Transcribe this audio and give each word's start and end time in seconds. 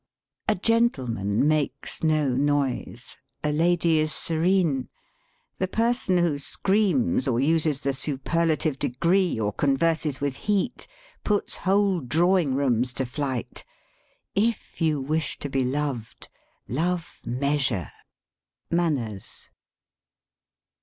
"A 0.47 0.55
gentleman 0.55 1.47
makes 1.47 2.01
no 2.01 2.29
noise: 2.29 3.17
a 3.43 3.51
lady 3.51 3.99
is 3.99 4.11
serene.... 4.11 4.89
The 5.59 5.67
person 5.67 6.17
who 6.17 6.39
screams, 6.39 7.27
or 7.27 7.39
uses 7.39 7.81
the 7.81 7.91
superla 7.93 8.57
tive 8.57 8.79
degree, 8.79 9.39
or 9.39 9.53
converses 9.53 10.19
with 10.19 10.37
heat, 10.37 10.87
puts 11.23 11.57
whole 11.57 11.99
drawing 11.99 12.55
rooms 12.55 12.93
to 12.93 13.05
flight. 13.05 13.63
If 14.33 14.81
you 14.81 14.99
wish 14.99 15.37
to 15.37 15.49
be 15.49 15.63
loved, 15.63 16.29
love 16.67 17.21
measure." 17.23 17.91
Manners. 18.71 19.51